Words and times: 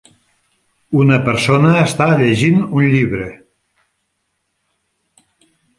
La 1.09 1.19
persona 1.27 1.75
està 1.83 2.07
llegint 2.23 2.65
un 2.79 2.89
llibre. 2.95 3.29